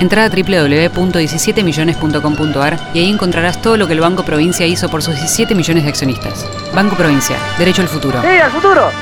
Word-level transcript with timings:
Entra 0.00 0.24
a 0.24 0.28
www.17millones.com.ar 0.28 2.78
y 2.94 3.00
ahí 3.00 3.10
encontrarás 3.10 3.60
todo 3.60 3.76
lo 3.76 3.88
que 3.88 3.94
el 3.94 4.00
Banco 4.00 4.24
Provincia 4.24 4.64
hizo 4.64 4.88
por 4.88 5.02
sus 5.02 5.16
17 5.16 5.56
millones 5.56 5.82
de 5.82 5.90
accionistas. 5.90 6.48
Banco 6.72 6.96
Provincia, 6.96 7.36
derecho 7.58 7.82
al 7.82 7.88
futuro. 7.88 8.22
¡Sí, 8.22 8.28
al 8.28 8.52
futuro! 8.52 8.92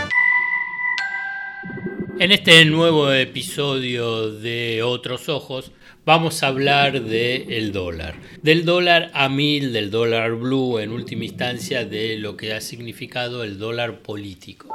En 2.18 2.32
este 2.32 2.64
nuevo 2.64 3.12
episodio 3.12 4.32
de 4.32 4.82
Otros 4.82 5.28
Ojos 5.28 5.70
vamos 6.06 6.42
a 6.42 6.46
hablar 6.46 7.02
del 7.02 7.72
dólar. 7.72 8.14
Del 8.40 8.64
dólar 8.64 9.10
a 9.12 9.28
mil, 9.28 9.74
del 9.74 9.90
dólar 9.90 10.36
blue, 10.36 10.78
en 10.78 10.92
última 10.92 11.24
instancia 11.24 11.84
de 11.84 12.16
lo 12.16 12.38
que 12.38 12.54
ha 12.54 12.62
significado 12.62 13.44
el 13.44 13.58
dólar 13.58 13.98
político. 13.98 14.74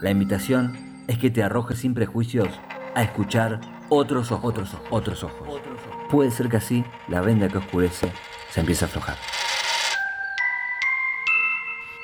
La 0.00 0.10
invitación 0.10 1.04
es 1.08 1.18
que 1.18 1.28
te 1.28 1.42
arrojes 1.42 1.80
sin 1.80 1.92
prejuicios 1.92 2.48
a 2.94 3.02
escuchar 3.02 3.60
otros 3.88 4.30
ojos, 4.30 4.52
otros 4.52 4.74
ojos, 4.74 5.48
otros 5.48 5.80
ojos. 5.88 6.06
Puede 6.08 6.30
ser 6.30 6.48
que 6.48 6.58
así 6.58 6.84
la 7.08 7.20
venda 7.20 7.48
que 7.48 7.58
oscurece 7.58 8.12
se 8.50 8.60
empiece 8.60 8.84
a 8.84 8.88
aflojar. 8.88 9.16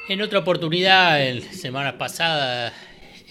En 0.09 0.23
otra 0.23 0.41
oportunidad, 0.41 1.25
en 1.25 1.41
semana 1.41 1.97
pasada, 1.97 2.73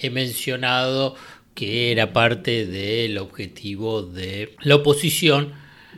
he 0.01 0.09
mencionado 0.09 1.15
que 1.53 1.91
era 1.91 2.13
parte 2.13 2.65
del 2.65 3.17
objetivo 3.17 4.01
de 4.01 4.55
la 4.61 4.75
oposición 4.75 5.53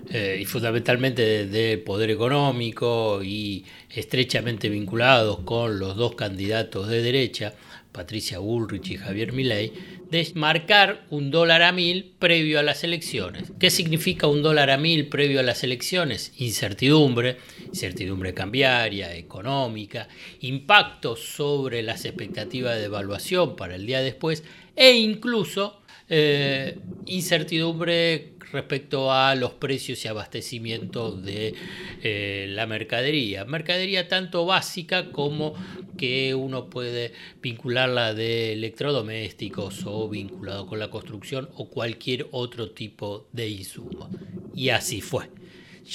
eh, 0.10 0.40
y 0.42 0.46
fundamentalmente 0.46 1.46
del 1.46 1.82
poder 1.82 2.10
económico 2.10 3.22
y 3.24 3.64
estrechamente 3.90 4.70
vinculados 4.70 5.40
con 5.42 5.80
los 5.80 5.96
dos 5.96 6.16
candidatos 6.16 6.88
de 6.90 7.02
derecha, 7.02 7.54
Patricia 7.96 8.40
Bullrich 8.40 8.92
y 8.92 8.98
Javier 8.98 9.32
Milei, 9.32 9.72
de 10.12 10.30
marcar 10.36 11.06
un 11.10 11.32
dólar 11.32 11.62
a 11.62 11.72
mil 11.72 12.14
previo 12.20 12.60
a 12.60 12.64
las 12.64 12.84
elecciones. 12.84 13.54
¿Qué 13.58 13.70
significa 13.70 14.28
un 14.28 14.44
dólar 14.44 14.70
a 14.70 14.78
mil 14.78 15.08
previo 15.08 15.40
a 15.40 15.44
las 15.44 15.64
elecciones? 15.64 16.34
Incertidumbre, 16.38 17.38
incertidumbre 17.68 18.34
cambiaria, 18.34 19.16
económica, 19.16 20.10
impacto 20.42 21.16
sobre 21.16 21.82
las 21.84 22.04
expectativas 22.04 22.78
de 22.78 22.86
evaluación 22.86 23.56
para 23.56 23.76
el 23.76 23.86
día 23.86 24.02
después 24.02 24.44
e 24.76 24.92
incluso 24.98 25.82
eh, 26.10 26.78
incertidumbre 27.06 28.35
respecto 28.56 29.12
a 29.12 29.36
los 29.36 29.52
precios 29.54 30.04
y 30.04 30.08
abastecimiento 30.08 31.12
de 31.12 31.54
eh, 32.02 32.48
la 32.50 32.66
mercadería. 32.66 33.46
Mercadería 33.46 34.08
tanto 34.08 34.46
básica 34.46 35.12
como 35.12 35.54
que 35.98 36.34
uno 36.34 36.70
puede 36.70 37.14
vincularla 37.42 38.14
de 38.14 38.54
electrodomésticos 38.54 39.84
o 39.86 40.10
vinculado 40.10 40.66
con 40.66 40.80
la 40.80 40.90
construcción 40.90 41.50
o 41.56 41.70
cualquier 41.70 42.28
otro 42.32 42.72
tipo 42.72 43.28
de 43.32 43.50
insumo. 43.50 44.10
Y 44.56 44.70
así 44.70 45.02
fue. 45.02 45.30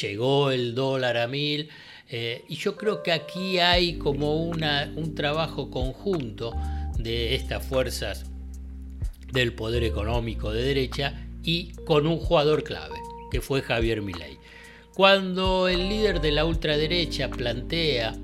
Llegó 0.01 0.51
el 0.51 0.75
dólar 0.75 1.17
a 1.17 1.27
mil. 1.27 1.69
Eh, 2.13 2.45
y 2.49 2.57
yo 2.57 2.77
creo 2.77 3.03
que 3.03 3.13
aquí 3.13 3.59
hay 3.59 3.95
como 3.95 4.43
una, 4.43 4.93
un 4.97 5.15
trabajo 5.15 5.71
conjunto 5.71 6.53
de 6.99 7.35
estas 7.37 7.65
fuerzas 7.65 8.27
del 9.33 9.53
poder 9.53 9.85
económico 9.85 10.53
de 10.53 10.63
derecha 10.63 11.30
y 11.43 11.73
con 11.87 12.07
un 12.07 12.19
jugador 12.19 12.65
clave, 12.65 12.97
que 13.31 13.41
fue 13.41 13.63
Javier 13.63 14.03
Milei. 14.03 14.39
Cuando 14.95 15.69
el 15.69 15.89
líder 15.89 16.21
de 16.21 16.33
la 16.33 16.45
ultraderecha 16.45 17.31
plantea, 17.31 18.15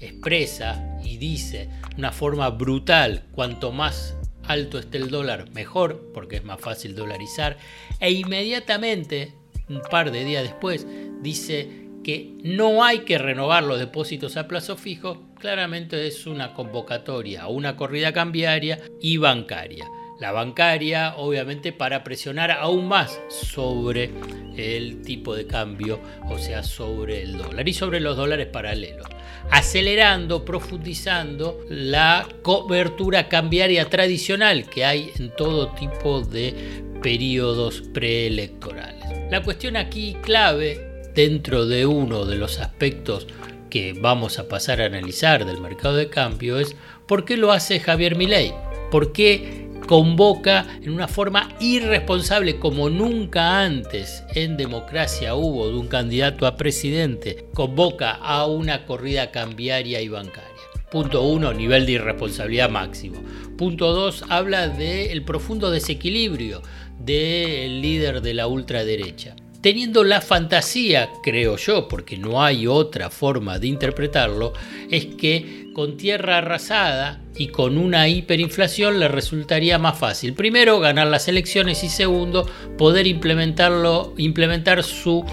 expresa 0.00 0.98
y 1.04 1.16
dice 1.16 1.68
una 1.96 2.12
forma 2.12 2.50
brutal, 2.50 3.24
cuanto 3.32 3.72
más 3.72 4.16
alto 4.44 4.78
esté 4.78 4.98
el 4.98 5.10
dólar, 5.10 5.50
mejor, 5.50 6.10
porque 6.14 6.36
es 6.36 6.44
más 6.44 6.60
fácil 6.60 6.94
dolarizar, 6.94 7.58
e 8.00 8.10
inmediatamente, 8.10 9.34
un 9.68 9.82
par 9.90 10.10
de 10.10 10.24
días 10.24 10.42
después, 10.42 10.86
dice 11.20 11.68
que 12.02 12.34
no 12.42 12.82
hay 12.82 13.00
que 13.00 13.18
renovar 13.18 13.62
los 13.62 13.78
depósitos 13.78 14.36
a 14.36 14.48
plazo 14.48 14.76
fijo, 14.76 15.22
claramente 15.38 16.06
es 16.06 16.26
una 16.26 16.54
convocatoria 16.54 17.42
a 17.42 17.48
una 17.48 17.76
corrida 17.76 18.12
cambiaria 18.12 18.78
y 19.00 19.18
bancaria 19.18 19.86
la 20.20 20.32
bancaria, 20.32 21.14
obviamente 21.16 21.72
para 21.72 22.04
presionar 22.04 22.50
aún 22.50 22.86
más 22.86 23.18
sobre 23.28 24.10
el 24.56 25.00
tipo 25.00 25.34
de 25.34 25.46
cambio, 25.46 25.98
o 26.28 26.38
sea, 26.38 26.62
sobre 26.62 27.22
el 27.22 27.38
dólar 27.38 27.66
y 27.66 27.72
sobre 27.72 28.00
los 28.00 28.16
dólares 28.16 28.46
paralelos, 28.46 29.06
acelerando, 29.50 30.44
profundizando 30.44 31.58
la 31.70 32.28
cobertura 32.42 33.28
cambiaria 33.28 33.86
tradicional 33.86 34.68
que 34.68 34.84
hay 34.84 35.10
en 35.18 35.34
todo 35.34 35.68
tipo 35.72 36.20
de 36.20 36.54
periodos 37.02 37.82
preelectorales. 37.94 39.30
La 39.30 39.42
cuestión 39.42 39.76
aquí 39.76 40.16
clave 40.20 41.10
dentro 41.14 41.64
de 41.66 41.86
uno 41.86 42.26
de 42.26 42.36
los 42.36 42.58
aspectos 42.58 43.26
que 43.70 43.94
vamos 43.94 44.38
a 44.38 44.48
pasar 44.48 44.82
a 44.82 44.86
analizar 44.86 45.46
del 45.46 45.60
mercado 45.60 45.96
de 45.96 46.10
cambio 46.10 46.58
es 46.58 46.76
por 47.06 47.24
qué 47.24 47.36
lo 47.36 47.52
hace 47.52 47.80
Javier 47.80 48.16
Milei, 48.16 48.52
por 48.90 49.12
qué 49.12 49.69
convoca 49.90 50.68
en 50.84 50.90
una 50.90 51.08
forma 51.08 51.48
irresponsable 51.58 52.60
como 52.60 52.88
nunca 52.88 53.64
antes 53.64 54.22
en 54.36 54.56
democracia 54.56 55.34
hubo 55.34 55.68
de 55.68 55.74
un 55.74 55.88
candidato 55.88 56.46
a 56.46 56.56
presidente, 56.56 57.46
convoca 57.54 58.12
a 58.12 58.46
una 58.46 58.86
corrida 58.86 59.32
cambiaria 59.32 60.00
y 60.00 60.06
bancaria. 60.06 60.48
Punto 60.92 61.24
1, 61.24 61.54
nivel 61.54 61.86
de 61.86 61.92
irresponsabilidad 61.92 62.70
máximo. 62.70 63.20
Punto 63.58 63.92
2, 63.92 64.26
habla 64.28 64.68
del 64.68 65.24
profundo 65.24 65.72
desequilibrio 65.72 66.62
del 67.00 67.82
líder 67.82 68.22
de 68.22 68.34
la 68.34 68.46
ultraderecha 68.46 69.34
teniendo 69.62 70.04
la 70.04 70.20
fantasía, 70.20 71.10
creo 71.22 71.56
yo, 71.56 71.88
porque 71.88 72.16
no 72.16 72.42
hay 72.42 72.66
otra 72.66 73.10
forma 73.10 73.58
de 73.58 73.66
interpretarlo, 73.66 74.52
es 74.90 75.06
que 75.06 75.70
con 75.74 75.96
tierra 75.96 76.38
arrasada 76.38 77.22
y 77.36 77.48
con 77.48 77.78
una 77.78 78.08
hiperinflación 78.08 78.98
le 78.98 79.08
resultaría 79.08 79.78
más 79.78 79.98
fácil, 79.98 80.34
primero, 80.34 80.80
ganar 80.80 81.06
las 81.08 81.28
elecciones 81.28 81.84
y 81.84 81.88
segundo, 81.88 82.48
poder 82.78 83.06
implementarlo, 83.06 84.14
implementar 84.16 84.82
su 84.82 85.24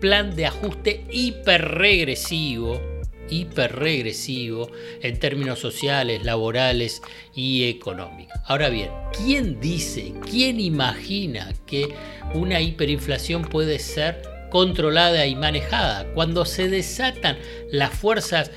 plan 0.00 0.34
de 0.34 0.46
ajuste 0.46 1.04
hiperregresivo 1.10 2.89
hiperregresivo 3.30 4.70
en 5.02 5.18
términos 5.18 5.58
sociales, 5.58 6.24
laborales 6.24 7.02
y 7.34 7.68
económicos. 7.68 8.36
Ahora 8.46 8.68
bien, 8.68 8.90
¿quién 9.16 9.60
dice, 9.60 10.12
quién 10.28 10.60
imagina 10.60 11.52
que 11.66 11.94
una 12.34 12.60
hiperinflación 12.60 13.42
puede 13.42 13.78
ser 13.78 14.22
controlada 14.50 15.26
y 15.26 15.34
manejada? 15.34 16.12
Cuando 16.14 16.44
se 16.44 16.68
desatan 16.68 17.38
las 17.70 17.90
fuerzas 17.90 18.50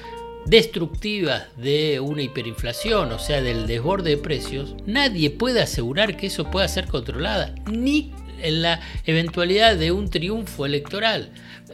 destructivas 0.45 1.45
de 1.57 1.99
una 1.99 2.21
hiperinflación, 2.21 3.11
o 3.11 3.19
sea, 3.19 3.41
del 3.41 3.65
desborde 3.67 4.11
de 4.11 4.17
precios, 4.17 4.75
nadie 4.85 5.29
puede 5.29 5.61
asegurar 5.61 6.17
que 6.17 6.27
eso 6.27 6.49
pueda 6.51 6.67
ser 6.67 6.87
controlada, 6.87 7.55
ni 7.71 8.11
en 8.41 8.61
la 8.61 8.79
eventualidad 9.05 9.75
de 9.77 9.91
un 9.91 10.09
triunfo 10.09 10.65
electoral 10.65 11.31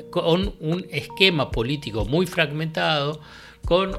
con 0.10 0.54
un 0.60 0.86
esquema 0.92 1.52
político 1.52 2.06
muy 2.06 2.26
fragmentado, 2.26 3.22
con 3.66 3.96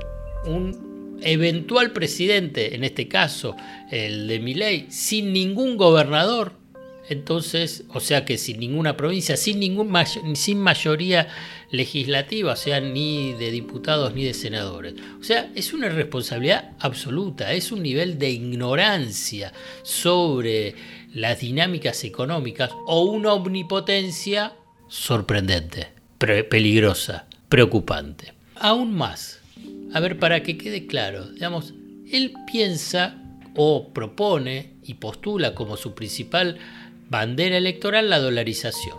un 0.46 1.18
eventual 1.22 1.92
presidente, 1.92 2.74
en 2.74 2.84
este 2.84 3.08
caso 3.08 3.56
el 3.90 4.26
de 4.26 4.40
Milei, 4.40 4.86
sin 4.90 5.32
ningún 5.32 5.76
gobernador, 5.76 6.54
Entonces, 7.10 7.82
o 7.88 7.98
sea 7.98 8.24
que 8.24 8.38
sin 8.38 8.60
ninguna 8.60 8.96
provincia, 8.96 9.36
sin, 9.36 9.58
ningún 9.58 9.92
sin 10.36 10.60
mayoría 10.60 11.26
legislativa, 11.72 12.52
o 12.52 12.56
sea, 12.56 12.80
ni 12.80 13.32
de 13.32 13.50
diputados 13.50 14.14
ni 14.14 14.24
de 14.24 14.32
senadores. 14.32 14.94
O 15.20 15.24
sea, 15.24 15.50
es 15.56 15.72
una 15.72 15.88
responsabilidad 15.88 16.70
absoluta, 16.78 17.52
es 17.52 17.72
un 17.72 17.82
nivel 17.82 18.16
de 18.16 18.30
ignorancia 18.30 19.52
sobre 19.82 20.76
las 21.12 21.40
dinámicas 21.40 22.04
económicas 22.04 22.70
o 22.86 23.04
una 23.04 23.32
omnipotencia 23.32 24.54
sorprendente, 24.88 25.88
peligrosa, 26.18 27.26
preocupante. 27.48 28.32
Aún 28.56 28.92
más, 28.92 29.40
a 29.92 30.00
ver, 30.00 30.18
para 30.18 30.42
que 30.42 30.58
quede 30.58 30.86
claro, 30.86 31.26
digamos, 31.26 31.74
él 32.10 32.34
piensa 32.50 33.16
o 33.56 33.88
propone 33.92 34.74
y 34.84 34.94
postula 34.94 35.54
como 35.54 35.76
su 35.76 35.94
principal 35.94 36.58
bandera 37.08 37.56
electoral 37.56 38.10
la 38.10 38.18
dolarización. 38.18 38.98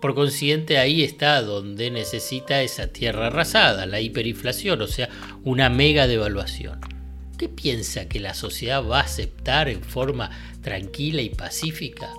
Por 0.00 0.14
consiguiente, 0.14 0.78
ahí 0.78 1.02
está 1.02 1.40
donde 1.42 1.90
necesita 1.90 2.62
esa 2.62 2.88
tierra 2.88 3.28
arrasada, 3.28 3.86
la 3.86 4.00
hiperinflación, 4.00 4.82
o 4.82 4.86
sea, 4.86 5.08
una 5.42 5.70
mega 5.70 6.06
devaluación. 6.06 6.95
¿Qué 7.38 7.50
piensa 7.50 8.08
que 8.08 8.18
la 8.18 8.32
sociedad 8.32 8.82
va 8.82 9.00
a 9.00 9.04
aceptar 9.04 9.68
en 9.68 9.82
forma 9.82 10.30
tranquila 10.62 11.20
y 11.20 11.28
pacífica? 11.28 12.10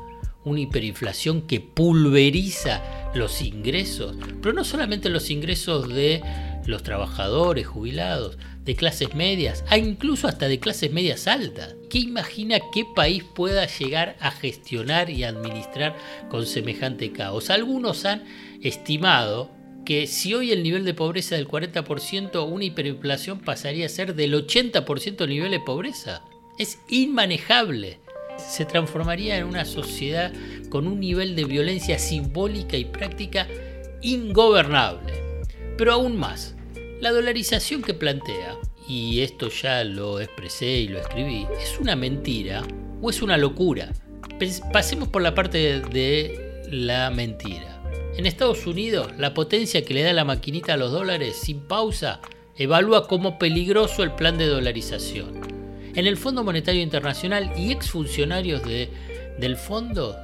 Una 0.45 0.59
hiperinflación 0.59 1.47
que 1.47 1.59
pulveriza 1.59 2.83
los 3.15 3.41
ingresos, 3.41 4.15
pero 4.41 4.53
no 4.53 4.63
solamente 4.63 5.09
los 5.09 5.31
ingresos 5.31 5.89
de 5.89 6.21
los 6.67 6.83
trabajadores 6.83 7.65
jubilados, 7.65 8.37
de 8.63 8.75
clases 8.75 9.15
medias, 9.15 9.63
e 9.71 9.79
incluso 9.79 10.27
hasta 10.27 10.47
de 10.47 10.59
clases 10.59 10.91
medias 10.91 11.25
altas. 11.25 11.75
¿Qué 11.89 11.97
imagina 11.99 12.59
qué 12.71 12.85
país 12.95 13.23
pueda 13.23 13.65
llegar 13.65 14.17
a 14.19 14.29
gestionar 14.29 15.09
y 15.09 15.23
administrar 15.23 15.95
con 16.29 16.45
semejante 16.45 17.11
caos? 17.11 17.49
Algunos 17.49 18.05
han 18.05 18.23
estimado 18.61 19.56
que 19.87 20.05
si 20.05 20.33
hoy 20.33 20.51
el 20.51 20.63
nivel 20.63 20.83
de 20.83 20.93
pobreza 20.93 21.35
es 21.35 21.39
del 21.39 21.47
40%, 21.47 22.45
una 22.45 22.65
hiperinflación 22.65 23.39
pasaría 23.39 23.85
a 23.85 23.89
ser 23.89 24.15
del 24.15 24.33
80% 24.33 25.15
del 25.15 25.29
nivel 25.29 25.51
de 25.51 25.61
pobreza. 25.61 26.25
Es 26.57 26.79
inmanejable. 26.89 28.01
Se 28.37 28.65
transformaría 28.65 29.37
en 29.37 29.45
una 29.45 29.63
sociedad 29.63 30.33
con 30.69 30.87
un 30.87 30.99
nivel 30.99 31.37
de 31.37 31.45
violencia 31.45 31.99
simbólica 31.99 32.75
y 32.75 32.83
práctica 32.83 33.47
ingobernable. 34.01 35.13
Pero 35.77 35.93
aún 35.93 36.17
más, 36.17 36.57
la 36.99 37.11
dolarización 37.11 37.81
que 37.81 37.93
plantea, 37.93 38.57
y 38.89 39.21
esto 39.21 39.47
ya 39.47 39.85
lo 39.85 40.19
expresé 40.19 40.67
y 40.67 40.89
lo 40.89 40.99
escribí, 40.99 41.47
¿es 41.61 41.79
una 41.79 41.95
mentira 41.95 42.61
o 43.01 43.09
es 43.09 43.21
una 43.21 43.37
locura? 43.37 43.93
Pasemos 44.73 45.07
por 45.07 45.21
la 45.21 45.33
parte 45.33 45.79
de 45.79 46.65
la 46.69 47.09
mentira. 47.09 47.76
En 48.17 48.25
Estados 48.25 48.65
Unidos, 48.65 49.11
la 49.19 49.35
potencia 49.35 49.85
que 49.85 49.93
le 49.93 50.01
da 50.01 50.11
la 50.11 50.25
maquinita 50.25 50.73
a 50.73 50.77
los 50.77 50.91
dólares 50.91 51.35
sin 51.35 51.59
pausa 51.59 52.19
evalúa 52.55 53.07
como 53.07 53.37
peligroso 53.37 54.01
el 54.01 54.13
plan 54.13 54.39
de 54.39 54.47
dolarización. 54.47 55.39
En 55.93 56.07
el 56.07 56.17
Fondo 56.17 56.43
Monetario 56.43 56.81
Internacional 56.81 57.51
y 57.55 57.71
exfuncionarios 57.71 58.63
de, 58.63 58.89
del 59.37 59.55
fondo 59.55 60.17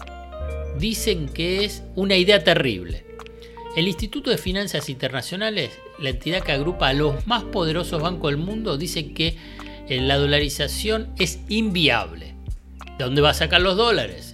dicen 0.80 1.30
que 1.30 1.66
es 1.66 1.84
una 1.96 2.16
idea 2.16 2.44
terrible. 2.44 3.06
El 3.76 3.88
Instituto 3.88 4.32
de 4.32 4.40
Finanzas 4.40 4.90
Internacionales, 4.90 5.70
la 6.00 6.10
entidad 6.10 6.42
que 6.42 6.52
agrupa 6.52 6.88
a 6.88 6.94
los 6.94 7.28
más 7.28 7.44
poderosos 7.44 8.02
bancos 8.02 8.32
del 8.32 8.42
mundo, 8.42 8.76
dice 8.76 9.14
que 9.14 9.38
eh, 9.88 10.02
la 10.02 10.18
dolarización 10.18 11.14
es 11.20 11.42
inviable. 11.48 12.34
¿De 12.98 13.04
dónde 13.04 13.22
va 13.22 13.30
a 13.30 13.36
sacar 13.36 13.62
los 13.62 13.78
dólares? 13.78 14.33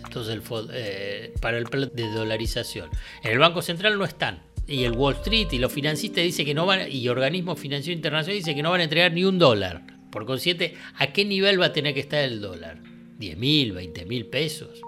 Eh, 0.73 1.33
para 1.41 1.57
el 1.57 1.65
plan 1.65 1.91
de 1.93 2.09
dolarización. 2.09 2.89
En 3.23 3.31
el 3.31 3.39
Banco 3.39 3.61
Central 3.61 3.97
no 3.97 4.05
están. 4.05 4.43
Y 4.67 4.83
el 4.83 4.93
Wall 4.93 5.15
Street 5.15 5.47
y 5.51 5.57
los 5.57 5.71
financistas 5.71 6.23
dicen 6.23 6.45
que 6.45 6.53
no 6.53 6.65
van, 6.65 6.91
y 6.91 7.07
organismos 7.07 7.59
financieros 7.59 7.97
internacionales 7.97 8.43
dicen 8.43 8.55
que 8.55 8.63
no 8.63 8.71
van 8.71 8.81
a 8.81 8.83
entregar 8.83 9.11
ni 9.13 9.23
un 9.23 9.39
dólar. 9.39 9.81
Por 10.11 10.25
consiguiente, 10.25 10.75
¿a 10.95 11.07
qué 11.07 11.25
nivel 11.25 11.59
va 11.59 11.67
a 11.67 11.73
tener 11.73 11.93
que 11.93 11.99
estar 12.01 12.23
el 12.23 12.41
dólar? 12.41 12.81
¿10 13.19 13.35
mil, 13.37 13.71
20 13.73 14.05
mil 14.05 14.25
pesos? 14.27 14.81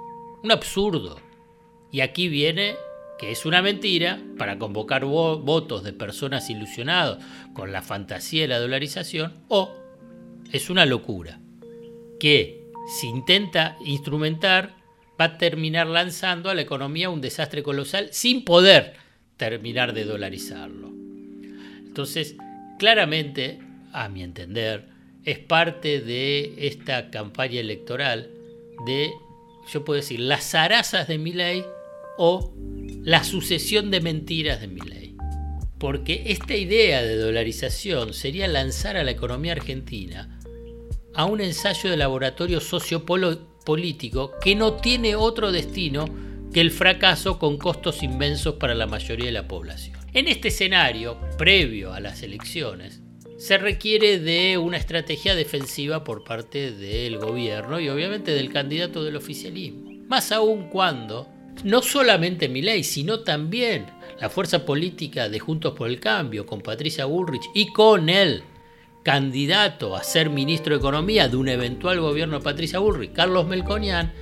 Un 0.44 0.52
absurdo. 0.52 1.20
Y 1.92 2.02
aquí 2.02 2.28
viene 2.30 2.76
que 3.18 3.32
es 3.32 3.46
una 3.46 3.62
mentira 3.62 4.20
para 4.38 4.58
convocar 4.58 5.06
votos 5.06 5.84
de 5.84 5.94
personas 5.94 6.50
ilusionadas 6.50 7.24
con 7.54 7.72
la 7.72 7.84
fantasía 7.84 8.44
de 8.44 8.48
la 8.48 8.60
dolarización, 8.60 9.34
o 9.48 9.72
es 10.52 10.70
una 10.70 10.86
locura 10.86 11.40
que 12.20 12.64
se 13.00 13.08
intenta 13.08 13.78
instrumentar 13.86 14.81
va 15.22 15.26
a 15.26 15.38
terminar 15.38 15.86
lanzando 15.86 16.50
a 16.50 16.56
la 16.56 16.62
economía 16.62 17.12
un 17.12 17.22
desastre 17.22 17.62
colosal 17.62 18.10
sin 18.12 18.44
poder 18.44 18.94
terminar 19.38 19.94
de 19.94 20.04
dolarizarlo. 20.04 20.92
Entonces, 21.86 22.36
claramente, 22.80 23.60
a 23.94 24.10
mi 24.10 24.24
entender, 24.24 24.88
es 25.24 25.38
parte 25.38 26.02
de 26.02 26.56
esta 26.58 27.12
campaña 27.12 27.60
electoral 27.60 28.32
de, 28.88 29.12
yo 29.72 29.86
puedo 29.86 29.98
decir, 29.98 30.20
las 30.20 30.50
zarazas 30.50 31.08
de 31.08 31.20
mi 31.20 31.34
ley 31.34 31.64
o 32.18 32.52
la 33.04 33.24
sucesión 33.24 33.92
de 33.92 34.02
mentiras 34.02 34.60
de 34.60 34.68
mi 34.68 34.82
ley. 34.82 35.16
Porque 35.78 36.24
esta 36.28 36.56
idea 36.56 37.04
de 37.04 37.18
dolarización 37.18 38.16
sería 38.16 38.48
lanzar 38.48 38.98
a 38.98 39.04
la 39.04 39.12
economía 39.12 39.52
argentina 39.52 40.40
a 41.14 41.26
un 41.26 41.42
ensayo 41.42 41.92
de 41.92 41.98
laboratorio 41.98 42.60
sociopolo 42.60 43.51
político 43.66 44.34
que 44.42 44.56
no 44.56 44.74
tiene 44.74 45.16
otro 45.16 45.52
destino 45.52 46.06
que 46.54 46.62
el 46.62 46.72
fracaso 46.72 47.40
con 47.40 47.58
costos 47.58 48.04
inmensos 48.04 48.56
para 48.56 48.76
la 48.76 48.88
mayoría 48.88 49.28
de 49.28 49.32
la 49.32 49.48
población. 49.48 49.98
En 50.14 50.28
este 50.28 50.50
escenario, 50.50 51.18
previo 51.38 51.94
a 51.94 52.00
las 52.00 52.22
elecciones, 52.24 53.02
se 53.38 53.58
requiere 53.58 54.20
de 54.20 54.58
una 54.58 54.78
estrategia 54.78 55.34
defensiva 55.34 56.04
por 56.04 56.24
parte 56.24 56.72
del 56.72 57.18
gobierno 57.18 57.80
y 57.80 57.90
obviamente 57.90 58.32
del 58.32 58.52
candidato 58.52 59.04
del 59.04 59.16
oficialismo. 59.16 59.90
Más 60.08 60.32
aún 60.32 60.70
cuando 60.70 61.28
no 61.64 61.82
solamente 61.82 62.48
ley 62.48 62.84
sino 62.84 63.22
también 63.22 63.86
la 64.20 64.30
fuerza 64.30 64.66
política 64.66 65.30
de 65.30 65.40
Juntos 65.40 65.74
por 65.74 65.90
el 65.90 66.00
Cambio, 66.00 66.46
con 66.46 66.62
Patricia 66.62 67.06
Bullrich 67.06 67.46
y 67.56 67.72
con 67.72 68.10
él 68.10 68.44
candidato 69.04 69.96
a 69.96 70.04
ser 70.04 70.30
ministro 70.30 70.74
de 70.74 70.80
Economía 70.80 71.28
de 71.28 71.38
un 71.38 71.50
eventual 71.50 72.00
gobierno 72.00 72.38
de 72.38 72.44
Patricia 72.44 72.80
Bullrich, 72.80 73.14
Carlos 73.14 73.48
Melconian, 73.48 74.14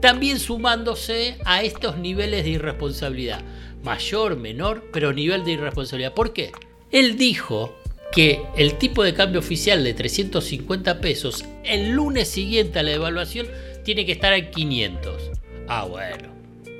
también 0.00 0.38
sumándose 0.38 1.38
a 1.44 1.62
estos 1.62 1.96
niveles 1.96 2.44
de 2.44 2.50
irresponsabilidad. 2.50 3.42
Mayor, 3.82 4.36
menor, 4.36 4.84
pero 4.92 5.12
nivel 5.12 5.44
de 5.44 5.52
irresponsabilidad. 5.52 6.14
¿Por 6.14 6.32
qué? 6.32 6.52
Él 6.90 7.16
dijo 7.16 7.74
que 8.12 8.42
el 8.56 8.74
tipo 8.78 9.02
de 9.02 9.14
cambio 9.14 9.40
oficial 9.40 9.82
de 9.82 9.94
350 9.94 11.00
pesos 11.00 11.44
el 11.64 11.90
lunes 11.90 12.28
siguiente 12.28 12.78
a 12.78 12.82
la 12.82 12.92
evaluación 12.92 13.46
tiene 13.84 14.06
que 14.06 14.12
estar 14.12 14.32
a 14.32 14.50
500. 14.50 15.30
Ah, 15.68 15.84
bueno, 15.84 16.28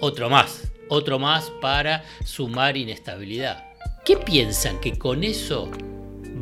otro 0.00 0.31
más, 0.31 0.71
otro 0.88 1.19
más 1.19 1.50
para 1.61 2.05
sumar 2.25 2.76
inestabilidad. 2.76 3.64
¿Qué 4.05 4.17
piensan 4.17 4.81
que 4.81 4.99
con 4.99 5.25
eso 5.25 5.71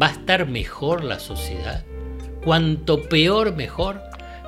¿Va 0.00 0.08
a 0.08 0.12
estar 0.12 0.48
mejor 0.48 1.04
la 1.04 1.18
sociedad? 1.18 1.84
¿Cuanto 2.44 3.02
peor 3.08 3.54
mejor? 3.54 4.00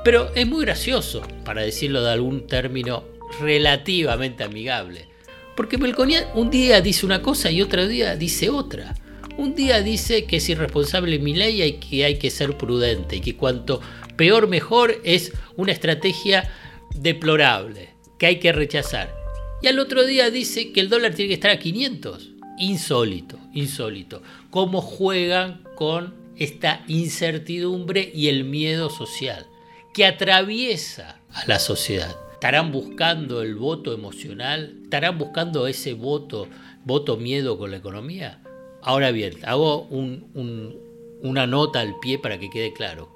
Pero 0.04 0.34
es 0.34 0.46
muy 0.46 0.64
gracioso, 0.64 1.22
para 1.44 1.62
decirlo 1.62 2.02
de 2.02 2.12
algún 2.12 2.46
término 2.46 3.04
relativamente 3.40 4.44
amigable. 4.44 5.08
Porque 5.56 5.78
Melconian 5.78 6.24
un 6.34 6.50
día 6.50 6.80
dice 6.80 7.06
una 7.06 7.22
cosa 7.22 7.50
y 7.50 7.62
otro 7.62 7.86
día 7.86 8.16
dice 8.16 8.48
otra. 8.50 8.94
Un 9.36 9.54
día 9.54 9.82
dice 9.82 10.24
que 10.24 10.36
es 10.36 10.48
irresponsable 10.48 11.18
mi 11.18 11.34
ley 11.34 11.62
y 11.62 11.72
que 11.74 12.04
hay 12.04 12.18
que 12.18 12.30
ser 12.30 12.56
prudente 12.56 13.16
y 13.16 13.20
que 13.20 13.36
cuanto 13.36 13.80
peor 14.16 14.48
mejor 14.48 15.00
es 15.04 15.32
una 15.56 15.72
estrategia 15.72 16.50
deplorable 16.94 17.90
que 18.18 18.26
hay 18.26 18.38
que 18.38 18.52
rechazar. 18.52 19.14
Y 19.62 19.66
al 19.66 19.78
otro 19.78 20.04
día 20.04 20.30
dice 20.30 20.72
que 20.72 20.80
el 20.80 20.88
dólar 20.88 21.14
tiene 21.14 21.28
que 21.28 21.34
estar 21.34 21.50
a 21.50 21.58
500. 21.58 22.33
Insólito, 22.58 23.38
insólito. 23.52 24.22
Cómo 24.50 24.80
juegan 24.80 25.62
con 25.74 26.14
esta 26.36 26.84
incertidumbre 26.88 28.10
y 28.14 28.28
el 28.28 28.44
miedo 28.44 28.90
social 28.90 29.46
que 29.92 30.06
atraviesa 30.06 31.20
a 31.32 31.46
la 31.46 31.58
sociedad. 31.58 32.16
¿Estarán 32.32 32.72
buscando 32.72 33.42
el 33.42 33.54
voto 33.54 33.92
emocional? 33.92 34.78
¿Estarán 34.82 35.18
buscando 35.18 35.66
ese 35.66 35.94
voto, 35.94 36.48
voto 36.84 37.16
miedo 37.16 37.56
con 37.58 37.70
la 37.70 37.78
economía? 37.78 38.42
Ahora 38.82 39.12
bien, 39.12 39.34
hago 39.44 39.88
una 41.22 41.46
nota 41.46 41.80
al 41.80 41.98
pie 42.00 42.18
para 42.18 42.38
que 42.38 42.50
quede 42.50 42.72
claro. 42.72 43.08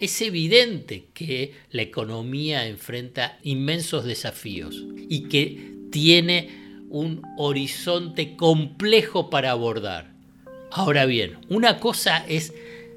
Es 0.00 0.20
evidente 0.20 1.06
que 1.14 1.54
la 1.70 1.82
economía 1.82 2.66
enfrenta 2.66 3.38
inmensos 3.44 4.04
desafíos 4.04 4.84
y 5.08 5.28
que 5.28 5.72
tiene 5.92 6.61
un 6.92 7.22
horizonte 7.38 8.36
complejo 8.36 9.30
para 9.30 9.50
abordar. 9.50 10.12
Ahora 10.70 11.06
bien, 11.06 11.38
una 11.48 11.80
cosa 11.80 12.24
es 12.28 12.52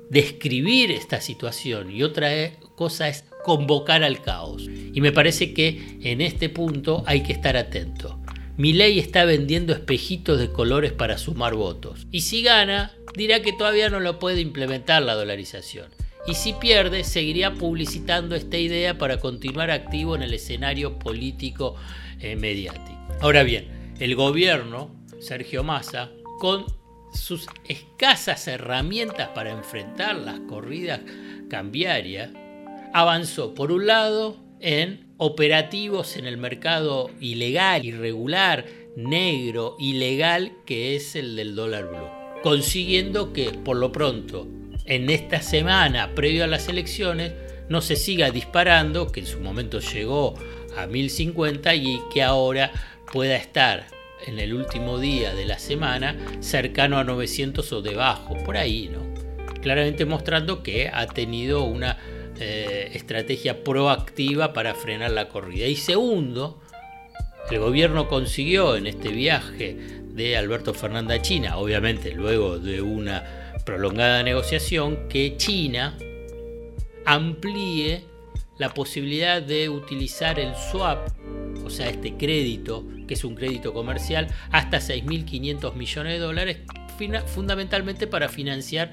describir 0.09 0.91
esta 0.91 1.21
situación 1.21 1.91
y 1.91 2.03
otra 2.03 2.29
cosa 2.75 3.07
es 3.07 3.23
convocar 3.43 4.03
al 4.03 4.21
caos. 4.21 4.67
Y 4.67 4.99
me 4.99 5.13
parece 5.13 5.53
que 5.53 5.97
en 6.03 6.19
este 6.19 6.49
punto 6.49 7.03
hay 7.05 7.23
que 7.23 7.31
estar 7.31 7.55
atento. 7.55 8.19
ley 8.57 8.99
está 8.99 9.23
vendiendo 9.23 9.71
espejitos 9.71 10.39
de 10.39 10.51
colores 10.51 10.91
para 10.91 11.17
sumar 11.17 11.55
votos. 11.55 12.05
Y 12.11 12.21
si 12.21 12.43
gana, 12.43 12.91
dirá 13.15 13.41
que 13.41 13.53
todavía 13.53 13.89
no 13.89 14.01
lo 14.01 14.19
puede 14.19 14.41
implementar 14.41 15.03
la 15.03 15.15
dolarización. 15.15 15.87
Y 16.27 16.33
si 16.33 16.51
pierde, 16.53 17.05
seguiría 17.05 17.53
publicitando 17.53 18.35
esta 18.35 18.57
idea 18.57 18.97
para 18.97 19.19
continuar 19.19 19.71
activo 19.71 20.15
en 20.15 20.23
el 20.23 20.33
escenario 20.33 20.99
político 20.99 21.75
eh, 22.19 22.35
mediático. 22.35 22.97
Ahora 23.21 23.43
bien, 23.43 23.84
el 23.99 24.15
gobierno, 24.15 24.91
Sergio 25.19 25.63
Massa, 25.63 26.11
con 26.39 26.65
sus 27.13 27.47
escasas 27.67 28.47
herramientas 28.47 29.29
para 29.29 29.51
enfrentar 29.51 30.17
las 30.17 30.39
corridas 30.41 31.01
cambiarias, 31.49 32.29
avanzó 32.93 33.53
por 33.53 33.71
un 33.71 33.87
lado 33.87 34.37
en 34.59 35.13
operativos 35.17 36.17
en 36.17 36.25
el 36.25 36.37
mercado 36.37 37.09
ilegal, 37.21 37.85
irregular, 37.85 38.65
negro, 38.97 39.75
ilegal, 39.79 40.51
que 40.65 40.95
es 40.95 41.15
el 41.15 41.35
del 41.35 41.55
dólar 41.55 41.87
blue, 41.87 42.41
consiguiendo 42.43 43.31
que 43.31 43.51
por 43.51 43.77
lo 43.77 43.91
pronto 43.91 44.47
en 44.85 45.09
esta 45.09 45.41
semana 45.41 46.13
previo 46.15 46.43
a 46.43 46.47
las 46.47 46.67
elecciones 46.67 47.33
no 47.69 47.81
se 47.81 47.95
siga 47.95 48.29
disparando, 48.29 49.11
que 49.11 49.21
en 49.21 49.25
su 49.25 49.39
momento 49.39 49.79
llegó 49.79 50.35
a 50.77 50.85
1050 50.85 51.73
y 51.75 51.99
que 52.13 52.21
ahora 52.21 52.71
pueda 53.11 53.35
estar 53.35 53.87
en 54.25 54.39
el 54.39 54.53
último 54.53 54.99
día 54.99 55.33
de 55.33 55.45
la 55.45 55.59
semana 55.59 56.15
cercano 56.39 56.97
a 56.97 57.03
900 57.03 57.71
o 57.73 57.81
debajo, 57.81 58.35
por 58.45 58.57
ahí, 58.57 58.89
¿no? 58.91 59.01
Claramente 59.61 60.05
mostrando 60.05 60.63
que 60.63 60.89
ha 60.93 61.07
tenido 61.07 61.63
una 61.63 61.97
eh, 62.39 62.91
estrategia 62.93 63.63
proactiva 63.63 64.53
para 64.53 64.75
frenar 64.75 65.11
la 65.11 65.29
corrida. 65.29 65.67
Y 65.67 65.75
segundo, 65.75 66.61
el 67.49 67.59
gobierno 67.59 68.07
consiguió 68.07 68.75
en 68.75 68.87
este 68.87 69.09
viaje 69.09 69.77
de 70.15 70.37
Alberto 70.37 70.73
Fernández 70.73 71.19
a 71.19 71.21
China, 71.21 71.57
obviamente 71.57 72.11
luego 72.11 72.57
de 72.57 72.81
una 72.81 73.53
prolongada 73.65 74.23
negociación, 74.23 75.07
que 75.09 75.37
China 75.37 75.97
amplíe 77.05 78.03
la 78.57 78.73
posibilidad 78.73 79.41
de 79.41 79.69
utilizar 79.69 80.39
el 80.39 80.55
swap, 80.55 81.09
o 81.65 81.69
sea, 81.69 81.89
este 81.89 82.15
crédito, 82.15 82.85
que 83.07 83.15
es 83.15 83.23
un 83.23 83.35
crédito 83.35 83.73
comercial, 83.73 84.27
hasta 84.51 84.77
6.500 84.77 85.75
millones 85.75 86.13
de 86.13 86.19
dólares, 86.19 86.57
fundamentalmente 87.27 88.07
para 88.07 88.29
financiar 88.29 88.91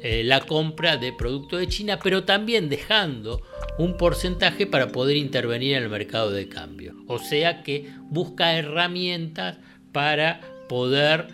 eh, 0.00 0.22
la 0.22 0.40
compra 0.40 0.96
de 0.96 1.12
productos 1.12 1.58
de 1.58 1.66
China, 1.66 1.98
pero 2.02 2.24
también 2.24 2.68
dejando 2.68 3.42
un 3.78 3.96
porcentaje 3.96 4.66
para 4.66 4.88
poder 4.88 5.16
intervenir 5.16 5.76
en 5.76 5.82
el 5.82 5.88
mercado 5.88 6.30
de 6.30 6.48
cambio. 6.48 6.94
O 7.08 7.18
sea 7.18 7.62
que 7.62 7.90
busca 8.02 8.54
herramientas 8.54 9.58
para 9.92 10.40
poder 10.68 11.28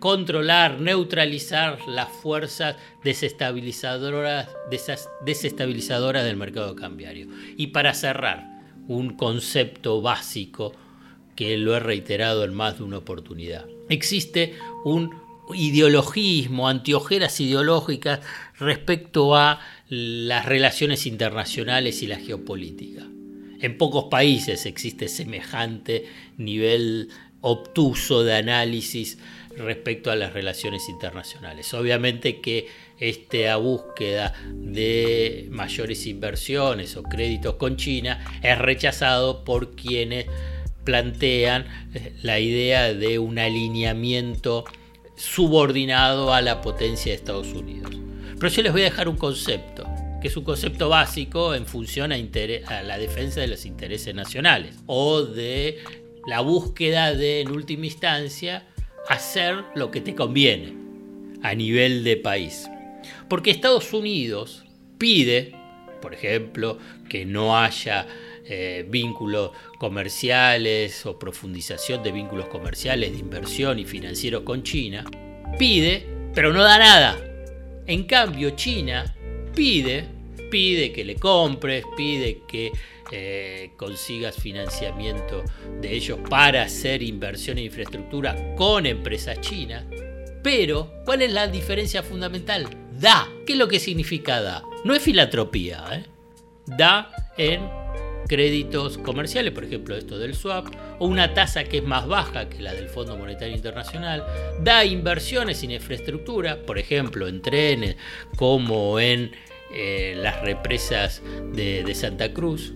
controlar, 0.00 0.80
neutralizar 0.80 1.78
las 1.86 2.08
fuerzas 2.08 2.76
desestabilizadoras, 3.04 4.48
desestabilizadoras 5.24 6.24
del 6.24 6.36
mercado 6.36 6.74
cambiario. 6.74 7.28
Y 7.56 7.68
para 7.68 7.94
cerrar, 7.94 8.50
un 8.88 9.14
concepto 9.16 10.02
básico 10.02 10.72
lo 11.56 11.76
he 11.76 11.80
reiterado 11.80 12.44
en 12.44 12.54
más 12.54 12.78
de 12.78 12.84
una 12.84 12.98
oportunidad. 12.98 13.66
Existe 13.88 14.54
un 14.84 15.14
ideologismo, 15.54 16.68
antiojeras 16.68 17.40
ideológicas 17.40 18.20
respecto 18.58 19.36
a 19.36 19.60
las 19.88 20.46
relaciones 20.46 21.06
internacionales 21.06 22.02
y 22.02 22.06
la 22.06 22.18
geopolítica. 22.18 23.06
En 23.60 23.76
pocos 23.76 24.04
países 24.10 24.64
existe 24.66 25.08
semejante 25.08 26.06
nivel 26.38 27.08
obtuso 27.40 28.22
de 28.22 28.34
análisis 28.34 29.18
respecto 29.56 30.10
a 30.10 30.16
las 30.16 30.32
relaciones 30.32 30.88
internacionales. 30.88 31.74
Obviamente 31.74 32.40
que 32.40 32.68
esta 32.98 33.56
búsqueda 33.56 34.34
de 34.52 35.48
mayores 35.50 36.06
inversiones 36.06 36.96
o 36.96 37.02
créditos 37.02 37.54
con 37.56 37.76
China 37.76 38.24
es 38.42 38.58
rechazado 38.58 39.44
por 39.44 39.74
quienes 39.74 40.26
plantean 40.84 41.66
eh, 41.94 42.12
la 42.22 42.40
idea 42.40 42.94
de 42.94 43.18
un 43.18 43.38
alineamiento 43.38 44.64
subordinado 45.16 46.32
a 46.32 46.40
la 46.40 46.60
potencia 46.60 47.12
de 47.12 47.16
Estados 47.16 47.48
Unidos. 47.48 47.94
Pero 48.38 48.48
yo 48.48 48.62
les 48.62 48.72
voy 48.72 48.80
a 48.82 48.84
dejar 48.84 49.08
un 49.08 49.16
concepto, 49.16 49.86
que 50.22 50.28
es 50.28 50.36
un 50.36 50.44
concepto 50.44 50.88
básico 50.88 51.54
en 51.54 51.66
función 51.66 52.12
a, 52.12 52.16
a 52.16 52.82
la 52.82 52.98
defensa 52.98 53.40
de 53.40 53.48
los 53.48 53.66
intereses 53.66 54.14
nacionales 54.14 54.76
o 54.86 55.22
de 55.22 55.78
la 56.26 56.40
búsqueda 56.40 57.14
de, 57.14 57.40
en 57.40 57.50
última 57.50 57.86
instancia, 57.86 58.66
hacer 59.08 59.64
lo 59.74 59.90
que 59.90 60.00
te 60.00 60.14
conviene 60.14 60.74
a 61.42 61.54
nivel 61.54 62.04
de 62.04 62.16
país. 62.16 62.68
Porque 63.28 63.50
Estados 63.50 63.92
Unidos 63.92 64.64
pide, 64.98 65.54
por 66.00 66.14
ejemplo, 66.14 66.78
que 67.08 67.24
no 67.24 67.56
haya 67.56 68.06
eh, 68.44 68.84
vínculos 68.88 69.52
comerciales 69.78 71.04
o 71.06 71.18
profundización 71.18 72.02
de 72.02 72.12
vínculos 72.12 72.46
comerciales, 72.46 73.12
de 73.12 73.18
inversión 73.18 73.78
y 73.78 73.84
financiero 73.84 74.44
con 74.44 74.62
China, 74.62 75.04
pide, 75.58 76.04
pero 76.34 76.52
no 76.52 76.62
da 76.62 76.78
nada. 76.78 77.18
En 77.86 78.04
cambio, 78.04 78.50
China 78.50 79.14
pide, 79.54 80.04
pide 80.50 80.92
que 80.92 81.04
le 81.04 81.16
compres, 81.16 81.84
pide 81.96 82.42
que 82.48 82.72
eh, 83.12 83.70
consigas 83.76 84.36
financiamiento 84.36 85.42
de 85.80 85.94
ellos 85.94 86.18
para 86.28 86.62
hacer 86.62 87.02
inversión 87.02 87.58
en 87.58 87.64
infraestructura 87.64 88.54
con 88.56 88.86
empresas 88.86 89.40
chinas. 89.40 89.84
Pero, 90.42 91.02
¿cuál 91.04 91.22
es 91.22 91.32
la 91.32 91.46
diferencia 91.48 92.02
fundamental? 92.02 92.68
Da. 93.00 93.28
¿Qué 93.46 93.54
es 93.54 93.58
lo 93.58 93.68
que 93.68 93.80
significa 93.80 94.40
da? 94.40 94.62
No 94.84 94.94
es 94.94 95.02
filantropía. 95.02 95.84
¿eh? 95.92 96.04
Da 96.66 97.10
en 97.38 97.62
créditos 98.28 98.98
comerciales, 98.98 99.52
por 99.52 99.64
ejemplo 99.64 99.96
esto 99.96 100.18
del 100.18 100.34
swap, 100.34 100.68
o 100.98 101.06
una 101.06 101.34
tasa 101.34 101.64
que 101.64 101.78
es 101.78 101.84
más 101.84 102.06
baja 102.06 102.48
que 102.48 102.60
la 102.60 102.74
del 102.74 102.88
Fondo 102.88 103.16
Monetario 103.16 103.56
Internacional, 103.56 104.24
da 104.62 104.84
inversiones 104.84 105.62
en 105.64 105.72
infraestructura, 105.72 106.62
por 106.62 106.78
ejemplo 106.78 107.26
en 107.26 107.42
trenes 107.42 107.96
como 108.36 109.00
en 109.00 109.32
eh, 109.74 110.14
las 110.16 110.40
represas 110.42 111.22
de 111.52 111.92
Santa 111.94 112.32
Cruz, 112.32 112.72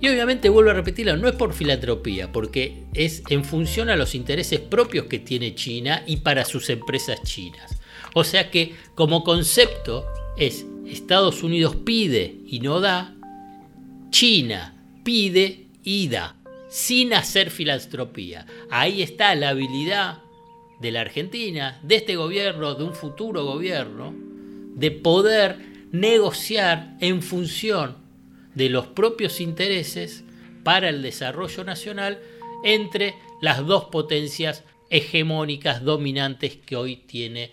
y 0.00 0.08
obviamente 0.08 0.48
vuelvo 0.48 0.70
a 0.70 0.74
repetirlo, 0.74 1.16
no 1.16 1.28
es 1.28 1.34
por 1.34 1.52
filantropía, 1.52 2.30
porque 2.30 2.84
es 2.94 3.22
en 3.30 3.44
función 3.44 3.90
a 3.90 3.96
los 3.96 4.14
intereses 4.14 4.60
propios 4.60 5.06
que 5.06 5.18
tiene 5.18 5.56
China 5.56 6.04
y 6.06 6.18
para 6.18 6.44
sus 6.44 6.70
empresas 6.70 7.20
chinas. 7.24 7.77
O 8.14 8.24
sea 8.24 8.50
que 8.50 8.74
como 8.94 9.24
concepto 9.24 10.06
es 10.36 10.66
Estados 10.86 11.42
Unidos 11.42 11.76
pide 11.76 12.40
y 12.46 12.60
no 12.60 12.80
da, 12.80 13.14
China 14.10 14.74
pide 15.04 15.66
y 15.82 16.08
da, 16.08 16.36
sin 16.68 17.12
hacer 17.12 17.50
filantropía. 17.50 18.46
Ahí 18.70 19.02
está 19.02 19.34
la 19.34 19.50
habilidad 19.50 20.18
de 20.80 20.92
la 20.92 21.02
Argentina, 21.02 21.78
de 21.82 21.96
este 21.96 22.16
gobierno, 22.16 22.74
de 22.74 22.84
un 22.84 22.94
futuro 22.94 23.44
gobierno, 23.44 24.14
de 24.74 24.90
poder 24.90 25.58
negociar 25.90 26.96
en 27.00 27.22
función 27.22 27.96
de 28.54 28.68
los 28.68 28.86
propios 28.86 29.40
intereses 29.40 30.24
para 30.62 30.88
el 30.88 31.02
desarrollo 31.02 31.64
nacional 31.64 32.20
entre 32.64 33.14
las 33.40 33.64
dos 33.66 33.86
potencias 33.86 34.64
hegemónicas 34.90 35.82
dominantes 35.82 36.56
que 36.56 36.76
hoy 36.76 36.96
tiene 36.96 37.52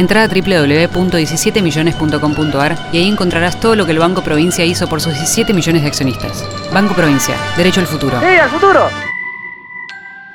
Entra 0.00 0.22
a 0.22 0.28
www.17millones.com.ar 0.28 2.88
y 2.90 2.96
ahí 2.96 3.06
encontrarás 3.06 3.60
todo 3.60 3.76
lo 3.76 3.84
que 3.84 3.92
el 3.92 3.98
Banco 3.98 4.22
Provincia 4.22 4.64
hizo 4.64 4.88
por 4.88 5.02
sus 5.02 5.12
17 5.12 5.52
millones 5.52 5.82
de 5.82 5.88
accionistas. 5.88 6.42
Banco 6.72 6.94
Provincia, 6.94 7.36
derecho 7.54 7.80
al 7.80 7.86
futuro. 7.86 8.18
¡Sí, 8.18 8.24
al 8.24 8.48
futuro! 8.48 8.88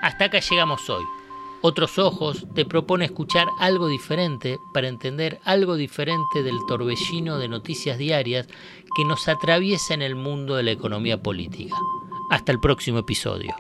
Hasta 0.04 0.26
acá 0.26 0.40
llegamos 0.40 0.88
hoy. 0.88 1.04
Otros 1.62 1.98
Ojos 1.98 2.46
te 2.54 2.66
propone 2.66 3.06
escuchar 3.06 3.48
algo 3.60 3.88
diferente 3.88 4.60
para 4.72 4.88
entender 4.88 5.42
algo 5.44 5.78
diferente 5.78 6.44
del 6.44 6.60
torbellino 6.68 7.40
de 7.40 7.48
noticias 7.48 7.98
diarias 7.98 8.46
que 8.96 9.04
nos 9.04 9.28
atraviesa 9.28 9.96
en 9.96 10.04
el 10.04 10.14
mundo 10.14 10.58
de 10.58 10.62
la 10.62 10.74
economía 10.74 11.24
política. 11.24 11.74
Hasta 12.30 12.52
el 12.52 12.60
próximo 12.60 13.00
episodio. 13.00 13.56